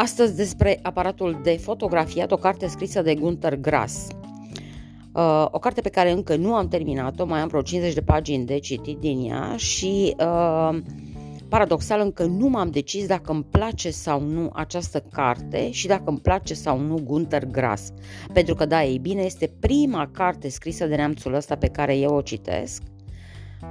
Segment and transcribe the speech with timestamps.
[0.00, 4.06] Astăzi despre aparatul de fotografiat, o carte scrisă de Gunther Grass.
[5.12, 8.44] Uh, o carte pe care încă nu am terminat-o, mai am vreo 50 de pagini
[8.44, 10.78] de citit din ea și uh,
[11.48, 16.20] paradoxal încă nu m-am decis dacă îmi place sau nu această carte și dacă îmi
[16.20, 17.92] place sau nu Gunther Grass.
[18.32, 22.14] Pentru că da, ei bine, este prima carte scrisă de neamțul ăsta pe care eu
[22.14, 22.82] o citesc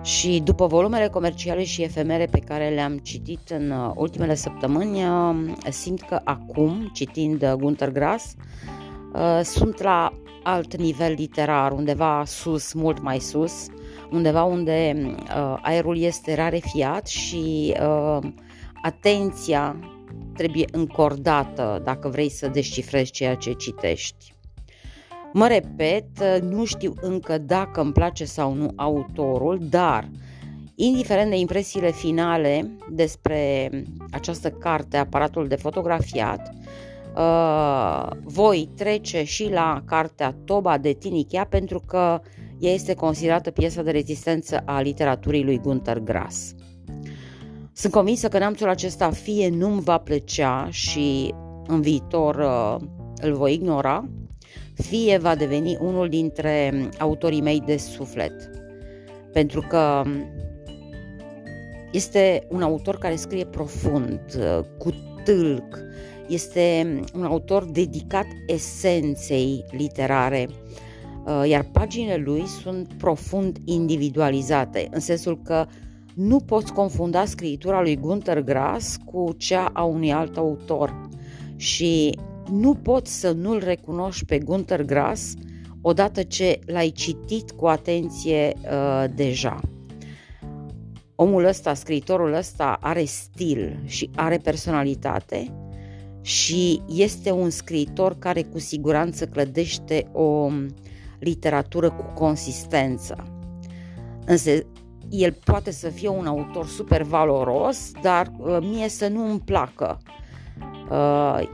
[0.03, 5.35] și după volumele comerciale și efemere pe care le-am citit în uh, ultimele săptămâni, uh,
[5.69, 8.35] simt că acum, citind uh, Gunter Grass,
[9.43, 13.65] sunt la alt nivel literar, undeva sus, mult mai sus,
[14.11, 15.15] undeva unde
[15.61, 17.75] aerul este rarefiat și
[18.81, 19.79] atenția
[20.35, 24.33] trebuie încordată dacă vrei să descifrezi ceea ce citești.
[25.33, 30.09] Mă repet, nu știu încă dacă îmi place sau nu autorul, dar
[30.75, 33.71] indiferent de impresiile finale despre
[34.11, 36.53] această carte, aparatul de fotografiat,
[37.15, 42.21] uh, voi trece și la cartea Toba de Tinichea pentru că
[42.59, 46.55] ea este considerată piesa de rezistență a literaturii lui Gunther Grass.
[47.73, 51.33] Sunt convinsă că neamțul acesta fie nu-mi va plăcea și
[51.67, 52.87] în viitor uh,
[53.21, 54.09] îl voi ignora,
[54.81, 58.49] fie va deveni unul dintre autorii mei de suflet.
[59.33, 60.03] Pentru că
[61.91, 64.19] este un autor care scrie profund,
[64.77, 64.89] cu
[65.23, 65.79] tâlc,
[66.27, 70.47] este un autor dedicat esenței literare,
[71.47, 75.65] iar paginile lui sunt profund individualizate, în sensul că
[76.13, 81.07] nu poți confunda scritura lui Gunther Grass cu cea a unui alt autor.
[81.55, 82.17] Și
[82.51, 85.33] nu poți să nu-l recunoști pe Gunther Grass
[85.81, 89.59] odată ce l-ai citit cu atenție uh, deja.
[91.15, 95.53] Omul ăsta, scriitorul ăsta are stil și are personalitate
[96.21, 100.49] și este un scriitor care cu siguranță clădește o
[101.19, 103.27] literatură cu consistență.
[104.25, 104.51] Însă
[105.09, 109.97] el poate să fie un autor super valoros, dar uh, mie să nu îmi placă
[110.03, 110.19] Uh,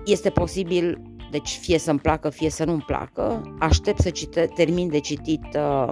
[0.06, 1.02] este posibil,
[1.32, 3.56] deci fie să-mi placă, fie să nu-mi placă.
[3.60, 5.90] Aștept să cite, termin de citit uh,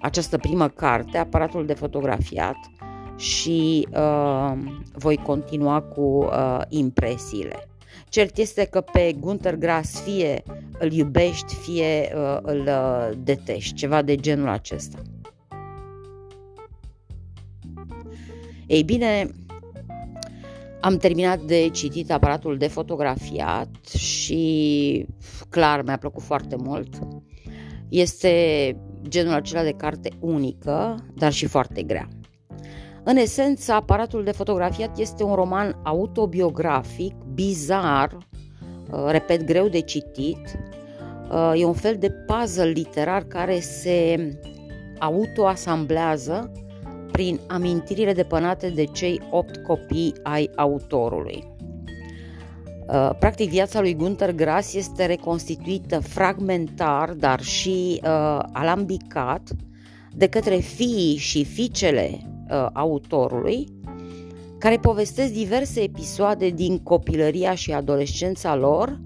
[0.00, 2.56] această primă carte, aparatul de fotografiat,
[3.16, 4.52] și uh,
[4.92, 7.68] voi continua cu uh, impresiile.
[8.08, 10.42] Cert este că pe Gunter Grass fie
[10.78, 14.98] îl iubești, fie uh, îl uh, detești, ceva de genul acesta.
[18.66, 19.30] Ei bine,
[20.82, 25.06] am terminat de citit aparatul de fotografiat și
[25.48, 26.98] clar mi-a plăcut foarte mult.
[27.88, 28.30] Este
[29.08, 32.08] genul acela de carte unică, dar și foarte grea.
[33.04, 38.18] În esență, aparatul de fotografiat este un roman autobiografic, bizar,
[38.90, 40.58] uh, repet, greu de citit.
[41.30, 44.28] Uh, e un fel de puzzle literar care se
[44.98, 46.52] autoasamblează
[47.12, 51.44] prin amintirile depănate de cei opt copii ai autorului.
[52.88, 59.50] Uh, practic, viața lui Gunther Grass este reconstituită fragmentar, dar și uh, alambicat
[60.14, 62.10] de către fiii și fiicele
[62.50, 63.66] uh, autorului,
[64.58, 69.00] care povestesc diverse episoade din copilăria și adolescența lor,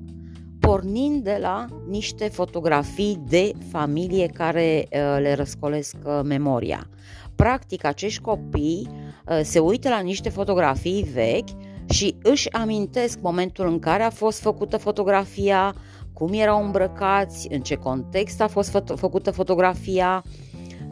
[0.61, 6.89] pornind de la niște fotografii de familie care uh, le răscolesc uh, memoria.
[7.37, 8.89] Practic, acești copii
[9.29, 11.49] uh, se uită la niște fotografii vechi
[11.89, 15.75] și își amintesc momentul în care a fost făcută fotografia,
[16.13, 20.25] cum erau îmbrăcați, în ce context a fost fă- făcută fotografia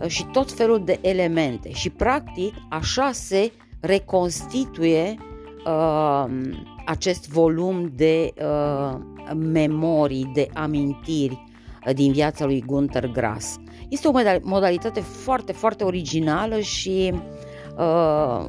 [0.00, 1.71] uh, și tot felul de elemente.
[1.71, 5.15] Și practic așa se reconstituie
[5.66, 6.25] uh,
[6.87, 8.99] acest volum de uh,
[9.34, 11.44] memorii, de amintiri uh,
[11.93, 13.56] din viața lui Gunther Grass.
[13.89, 14.12] Este o
[14.43, 17.12] modalitate foarte, foarte originală și
[17.78, 18.47] uh,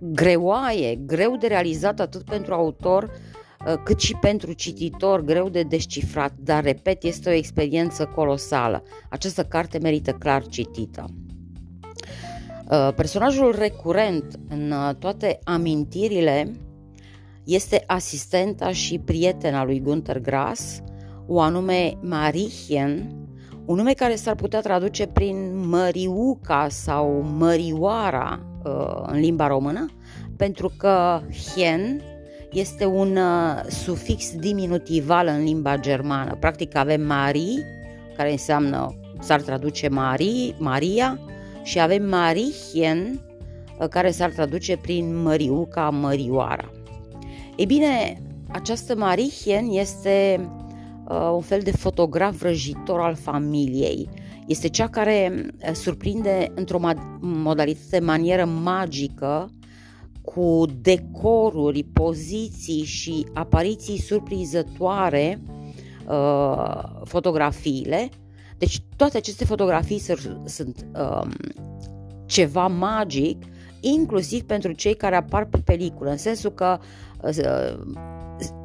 [0.00, 3.10] greoaie, greu de realizat atât pentru autor
[3.66, 8.82] uh, cât și pentru cititor, greu de descifrat, dar repet, este o experiență colosală.
[9.10, 11.04] Această carte merită clar citită.
[12.70, 16.52] Uh, personajul recurent în uh, toate amintirile
[17.44, 20.82] este asistenta și prietena lui Gunther Grass,
[21.32, 23.10] o anume Marihien,
[23.64, 29.86] un nume care s-ar putea traduce prin Măriuca sau Mărioara uh, în limba română,
[30.36, 31.20] pentru că
[31.54, 32.02] hien
[32.52, 36.36] este un uh, sufix diminutival în limba germană.
[36.40, 37.64] Practic avem Marie,
[38.16, 41.18] care înseamnă, s-ar traduce Marie, Maria,
[41.62, 43.20] și avem Marihien,
[43.78, 46.70] uh, care s-ar traduce prin Măriuca, Mărioara.
[47.56, 50.40] Ei bine, această Marihien este
[51.08, 54.08] uh, un fel de fotograf vrăjitor al familiei.
[54.46, 55.32] Este cea care
[55.68, 56.80] uh, surprinde într-o
[57.20, 59.50] modalitate manieră magică
[60.22, 65.42] cu decoruri, poziții și apariții surprinzătoare
[66.08, 68.08] uh, fotografiile.
[68.58, 70.02] Deci toate aceste fotografii
[70.44, 71.28] sunt uh,
[72.26, 73.44] ceva magic,
[73.80, 76.78] inclusiv pentru cei care apar pe peliculă, în sensul că
[77.22, 77.78] uh,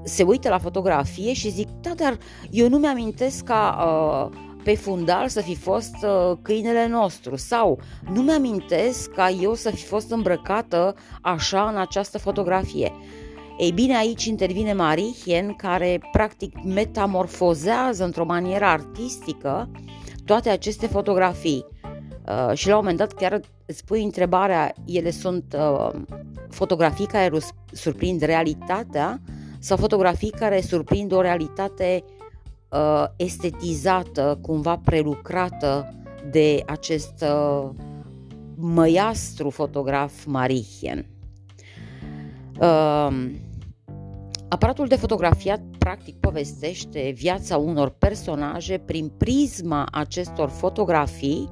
[0.04, 2.18] se uită la fotografie și zic, da, dar
[2.50, 3.86] eu nu mi-amintesc ca
[4.32, 7.80] uh, pe fundal să fi fost uh, câinele nostru sau
[8.14, 12.94] nu mi-amintesc ca eu să fi fost îmbrăcată așa în această fotografie.
[13.58, 19.70] Ei bine, aici intervine Marihien care practic metamorfozează într-o manieră artistică
[20.26, 21.66] toate aceste fotografii.
[22.28, 25.90] Uh, și la un moment dat chiar îți pui întrebarea, ele sunt uh,
[26.50, 27.38] fotografii care
[27.72, 29.22] surprind realitatea
[29.60, 32.04] sau fotografii care surprind o realitate
[32.70, 35.94] uh, estetizată, cumva prelucrată
[36.32, 37.70] de acest uh,
[38.56, 41.06] măiastru fotograf Marihien.
[42.60, 43.32] Uh,
[44.50, 51.50] aparatul de fotografiat practic povestește viața unor personaje prin prisma acestor fotografii,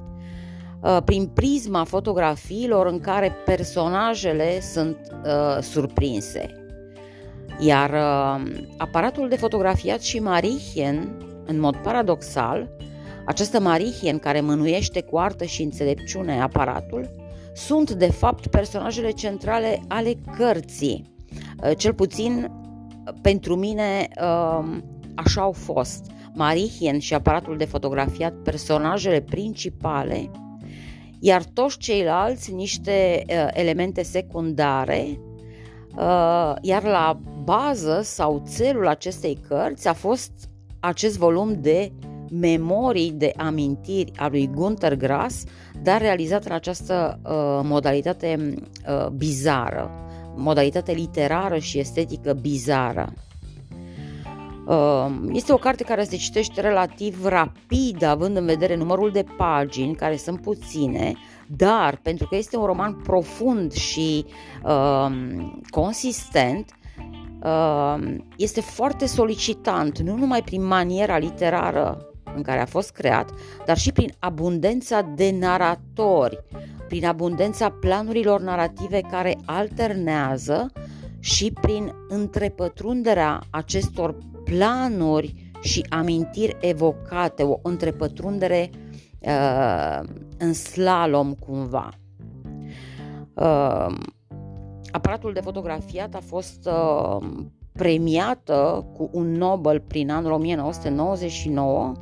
[0.82, 6.65] uh, prin prisma fotografiilor în care personajele sunt uh, surprinse.
[7.58, 11.16] Iar uh, aparatul de fotografiat și Marihien,
[11.46, 12.68] în mod paradoxal,
[13.26, 17.10] această Marihien care mânuiește cu artă și înțelepciune aparatul,
[17.54, 21.12] sunt de fapt personajele centrale ale cărții.
[21.62, 22.50] Uh, cel puțin
[23.22, 24.78] pentru mine uh,
[25.14, 26.04] așa au fost.
[26.34, 30.30] Marihien și aparatul de fotografiat personajele principale,
[31.18, 35.20] iar toți ceilalți niște uh, elemente secundare,
[35.96, 40.30] uh, iar la bază sau țelul acestei cărți a fost
[40.80, 41.92] acest volum de
[42.30, 45.44] memorii de amintiri a lui Gunther Grass,
[45.82, 47.30] dar realizat în această uh,
[47.62, 48.54] modalitate
[48.88, 49.90] uh, bizară,
[50.36, 53.12] modalitate literară și estetică bizară.
[54.66, 59.94] Uh, este o carte care se citește relativ rapid, având în vedere numărul de pagini,
[59.94, 61.14] care sunt puține,
[61.56, 64.24] dar pentru că este un roman profund și
[64.64, 65.10] uh,
[65.70, 66.85] consistent, Ehm,
[68.36, 72.06] este foarte solicitant, nu numai prin maniera literară
[72.36, 73.30] în care a fost creat,
[73.66, 76.44] dar și prin abundența de naratori,
[76.88, 80.72] prin abundența planurilor narrative care alternează
[81.18, 88.70] și prin întrepătrunderea acestor planuri și amintiri evocate, o întrepătrundere
[89.18, 90.00] uh,
[90.38, 91.90] în slalom cumva.
[93.34, 93.94] Uh,
[94.96, 97.26] Aparatul de fotografiat a fost uh,
[97.72, 101.92] premiată cu un Nobel prin anul 1999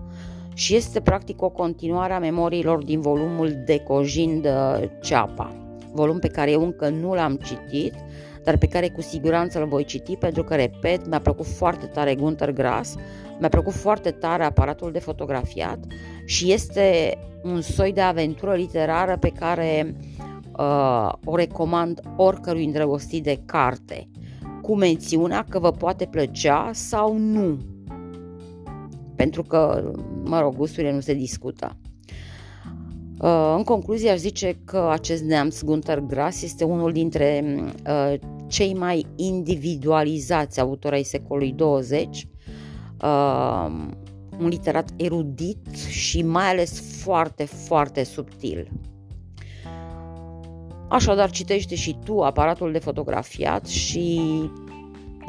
[0.55, 4.49] și este practic o continuare a memoriilor din volumul Decojind
[5.03, 5.53] Ceapa,
[5.93, 7.95] volum pe care eu încă nu l-am citit,
[8.45, 12.15] dar pe care cu siguranță îl voi citi pentru că, repet, mi-a plăcut foarte tare
[12.15, 12.95] Gunter Grass,
[13.39, 15.79] mi-a plăcut foarte tare aparatul de fotografiat
[16.25, 20.24] și este un soi de aventură literară pe care uh,
[21.25, 24.09] o recomand oricărui îndrăgostit de carte,
[24.63, 27.59] cu mențiunea că vă poate plăcea sau nu.
[29.17, 29.93] Pentru că,
[30.25, 31.77] mă rog, gusturile nu se discută.
[33.21, 37.45] Uh, în concluzie, aș zice că acest neamț Gunther Grass este unul dintre
[37.87, 38.15] uh,
[38.47, 42.29] cei mai individualizați autori ai secolului 20,
[43.03, 43.67] uh,
[44.39, 48.71] un literat erudit și mai ales foarte, foarte subtil.
[50.95, 54.21] Așadar, citește și tu aparatul de fotografiat și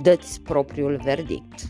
[0.02, 1.66] dă-ți propriul verdict.